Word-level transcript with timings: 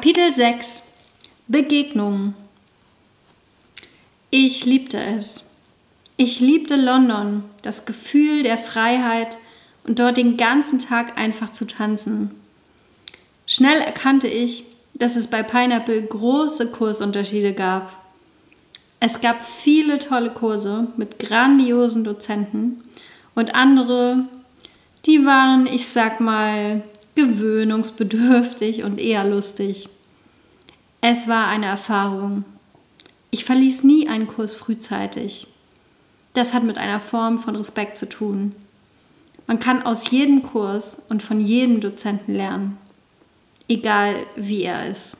Kapitel 0.00 0.32
6 0.32 0.94
Begegnungen 1.46 2.34
Ich 4.30 4.64
liebte 4.64 4.98
es. 4.98 5.58
Ich 6.16 6.40
liebte 6.40 6.76
London, 6.76 7.44
das 7.60 7.84
Gefühl 7.84 8.42
der 8.42 8.56
Freiheit 8.56 9.36
und 9.84 9.98
dort 9.98 10.16
den 10.16 10.38
ganzen 10.38 10.78
Tag 10.78 11.18
einfach 11.18 11.50
zu 11.50 11.66
tanzen. 11.66 12.30
Schnell 13.46 13.78
erkannte 13.82 14.26
ich, 14.26 14.64
dass 14.94 15.16
es 15.16 15.26
bei 15.26 15.42
Pineapple 15.42 16.00
große 16.00 16.70
Kursunterschiede 16.70 17.52
gab. 17.52 17.92
Es 19.00 19.20
gab 19.20 19.44
viele 19.44 19.98
tolle 19.98 20.30
Kurse 20.30 20.86
mit 20.96 21.18
grandiosen 21.18 22.04
Dozenten 22.04 22.82
und 23.34 23.54
andere, 23.54 24.24
die 25.04 25.26
waren, 25.26 25.66
ich 25.66 25.88
sag 25.88 26.20
mal, 26.20 26.84
gewöhnungsbedürftig 27.26 28.84
und 28.84 29.00
eher 29.00 29.24
lustig. 29.24 29.88
Es 31.00 31.28
war 31.28 31.46
eine 31.46 31.66
Erfahrung. 31.66 32.44
Ich 33.30 33.44
verließ 33.44 33.84
nie 33.84 34.08
einen 34.08 34.26
Kurs 34.26 34.54
frühzeitig. 34.54 35.46
Das 36.34 36.52
hat 36.52 36.62
mit 36.62 36.78
einer 36.78 37.00
Form 37.00 37.38
von 37.38 37.56
Respekt 37.56 37.98
zu 37.98 38.08
tun. 38.08 38.54
Man 39.46 39.58
kann 39.58 39.82
aus 39.82 40.10
jedem 40.10 40.42
Kurs 40.42 41.02
und 41.08 41.22
von 41.22 41.40
jedem 41.40 41.80
Dozenten 41.80 42.34
lernen, 42.34 42.78
egal 43.68 44.14
wie 44.36 44.62
er 44.62 44.88
ist. 44.88 45.18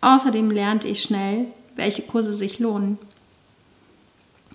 Außerdem 0.00 0.50
lernte 0.50 0.88
ich 0.88 1.02
schnell, 1.02 1.46
welche 1.76 2.02
Kurse 2.02 2.34
sich 2.34 2.58
lohnen. 2.58 2.98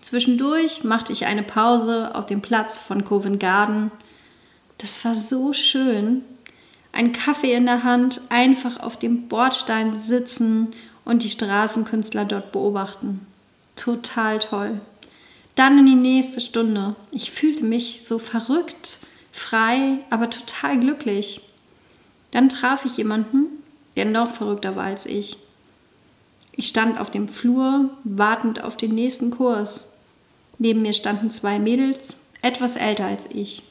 Zwischendurch 0.01 0.83
machte 0.83 1.13
ich 1.13 1.25
eine 1.25 1.43
Pause 1.43 2.13
auf 2.13 2.25
dem 2.25 2.41
Platz 2.41 2.77
von 2.77 3.03
Covent 3.05 3.39
Garden. 3.39 3.91
Das 4.77 5.03
war 5.05 5.15
so 5.15 5.53
schön 5.53 6.23
ein 6.93 7.11
Kaffee 7.11 7.53
in 7.53 7.65
der 7.65 7.83
Hand, 7.83 8.21
einfach 8.29 8.79
auf 8.79 8.97
dem 8.97 9.27
Bordstein 9.27 9.99
sitzen 9.99 10.69
und 11.03 11.23
die 11.23 11.29
Straßenkünstler 11.29 12.23
dort 12.23 12.51
beobachten. 12.53 13.25
Total 13.75 14.39
toll. 14.39 14.79
Dann 15.55 15.79
in 15.79 15.87
die 15.87 15.95
nächste 15.95 16.39
Stunde. 16.39 16.95
Ich 17.11 17.31
fühlte 17.31 17.65
mich 17.65 18.05
so 18.05 18.19
verrückt, 18.19 18.99
frei, 19.31 19.97
aber 20.09 20.29
total 20.29 20.79
glücklich. 20.79 21.41
Dann 22.31 22.49
traf 22.49 22.85
ich 22.85 22.97
jemanden, 22.97 23.47
der 23.95 24.05
noch 24.05 24.31
verrückter 24.31 24.75
war 24.75 24.85
als 24.85 25.05
ich. 25.05 25.37
Ich 26.51 26.67
stand 26.67 26.99
auf 26.99 27.09
dem 27.09 27.27
Flur, 27.27 27.89
wartend 28.03 28.63
auf 28.63 28.77
den 28.77 28.93
nächsten 28.93 29.31
Kurs. 29.31 29.93
Neben 30.59 30.83
mir 30.83 30.93
standen 30.93 31.31
zwei 31.31 31.57
Mädels, 31.57 32.15
etwas 32.43 32.75
älter 32.75 33.05
als 33.05 33.25
ich. 33.31 33.63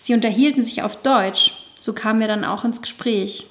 Sie 0.00 0.14
unterhielten 0.14 0.62
sich 0.62 0.82
auf 0.82 0.96
Deutsch, 1.02 1.63
so 1.84 1.92
kamen 1.92 2.18
wir 2.18 2.28
dann 2.28 2.46
auch 2.46 2.64
ins 2.64 2.80
Gespräch. 2.80 3.46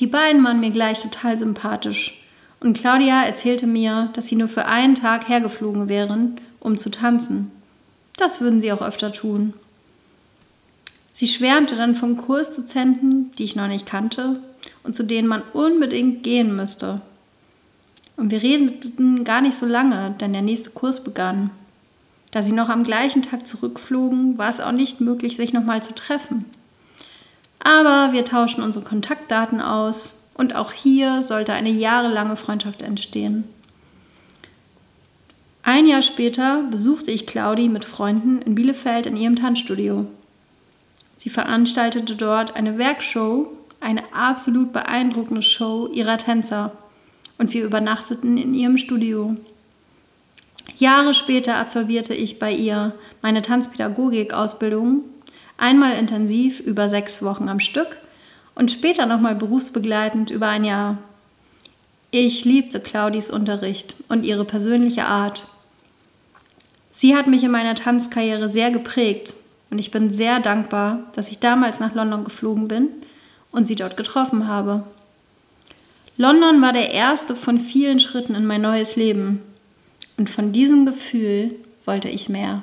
Die 0.00 0.06
beiden 0.06 0.44
waren 0.44 0.60
mir 0.60 0.70
gleich 0.70 1.00
total 1.00 1.38
sympathisch. 1.38 2.20
Und 2.60 2.76
Claudia 2.76 3.22
erzählte 3.22 3.66
mir, 3.66 4.10
dass 4.12 4.26
sie 4.26 4.36
nur 4.36 4.48
für 4.48 4.66
einen 4.66 4.94
Tag 4.94 5.26
hergeflogen 5.26 5.88
wären, 5.88 6.38
um 6.60 6.76
zu 6.76 6.90
tanzen. 6.90 7.50
Das 8.18 8.42
würden 8.42 8.60
sie 8.60 8.70
auch 8.70 8.82
öfter 8.82 9.14
tun. 9.14 9.54
Sie 11.14 11.26
schwärmte 11.26 11.74
dann 11.74 11.96
von 11.96 12.18
Kursdozenten, 12.18 13.32
die 13.32 13.44
ich 13.44 13.56
noch 13.56 13.68
nicht 13.68 13.86
kannte 13.86 14.40
und 14.82 14.94
zu 14.94 15.04
denen 15.04 15.26
man 15.26 15.40
unbedingt 15.54 16.22
gehen 16.22 16.54
müsste. 16.54 17.00
Und 18.18 18.30
wir 18.30 18.42
redeten 18.42 19.24
gar 19.24 19.40
nicht 19.40 19.56
so 19.56 19.64
lange, 19.64 20.14
denn 20.20 20.34
der 20.34 20.42
nächste 20.42 20.68
Kurs 20.68 21.02
begann. 21.02 21.48
Da 22.30 22.42
sie 22.42 22.52
noch 22.52 22.68
am 22.68 22.84
gleichen 22.84 23.22
Tag 23.22 23.46
zurückflogen, 23.46 24.36
war 24.36 24.50
es 24.50 24.60
auch 24.60 24.72
nicht 24.72 25.00
möglich, 25.00 25.36
sich 25.36 25.54
nochmal 25.54 25.82
zu 25.82 25.94
treffen. 25.94 26.44
Aber 27.64 28.12
wir 28.12 28.24
tauschen 28.24 28.62
unsere 28.62 28.84
Kontaktdaten 28.84 29.60
aus 29.60 30.22
und 30.34 30.54
auch 30.54 30.72
hier 30.72 31.22
sollte 31.22 31.54
eine 31.54 31.70
jahrelange 31.70 32.36
Freundschaft 32.36 32.82
entstehen. 32.82 33.44
Ein 35.62 35.86
Jahr 35.86 36.02
später 36.02 36.62
besuchte 36.70 37.10
ich 37.10 37.26
Claudi 37.26 37.70
mit 37.70 37.86
Freunden 37.86 38.42
in 38.42 38.54
Bielefeld 38.54 39.06
in 39.06 39.16
ihrem 39.16 39.36
Tanzstudio. 39.36 40.06
Sie 41.16 41.30
veranstaltete 41.30 42.16
dort 42.16 42.54
eine 42.54 42.76
Werkshow, 42.76 43.50
eine 43.80 44.02
absolut 44.12 44.74
beeindruckende 44.74 45.40
Show 45.40 45.88
ihrer 45.90 46.18
Tänzer 46.18 46.72
und 47.38 47.54
wir 47.54 47.64
übernachteten 47.64 48.36
in 48.36 48.52
ihrem 48.52 48.76
Studio. 48.76 49.36
Jahre 50.76 51.14
später 51.14 51.56
absolvierte 51.56 52.14
ich 52.14 52.38
bei 52.38 52.52
ihr 52.52 52.92
meine 53.22 53.40
Tanzpädagogik-Ausbildung 53.40 55.04
Einmal 55.56 55.96
intensiv 55.96 56.60
über 56.60 56.88
sechs 56.88 57.22
Wochen 57.22 57.48
am 57.48 57.60
Stück 57.60 57.98
und 58.54 58.70
später 58.70 59.06
nochmal 59.06 59.34
berufsbegleitend 59.34 60.30
über 60.30 60.48
ein 60.48 60.64
Jahr. 60.64 60.98
Ich 62.10 62.44
liebte 62.44 62.80
Claudis 62.80 63.30
Unterricht 63.30 63.96
und 64.08 64.24
ihre 64.24 64.44
persönliche 64.44 65.06
Art. 65.06 65.46
Sie 66.90 67.16
hat 67.16 67.26
mich 67.26 67.42
in 67.42 67.50
meiner 67.50 67.74
Tanzkarriere 67.74 68.48
sehr 68.48 68.70
geprägt 68.70 69.34
und 69.70 69.80
ich 69.80 69.90
bin 69.90 70.10
sehr 70.10 70.38
dankbar, 70.38 71.00
dass 71.14 71.28
ich 71.28 71.40
damals 71.40 71.80
nach 71.80 71.94
London 71.94 72.22
geflogen 72.22 72.68
bin 72.68 72.88
und 73.50 73.64
sie 73.64 73.74
dort 73.74 73.96
getroffen 73.96 74.46
habe. 74.46 74.84
London 76.16 76.62
war 76.62 76.72
der 76.72 76.92
erste 76.92 77.34
von 77.34 77.58
vielen 77.58 77.98
Schritten 77.98 78.36
in 78.36 78.46
mein 78.46 78.60
neues 78.60 78.94
Leben 78.94 79.42
und 80.16 80.30
von 80.30 80.52
diesem 80.52 80.86
Gefühl 80.86 81.56
wollte 81.84 82.08
ich 82.08 82.28
mehr. 82.28 82.62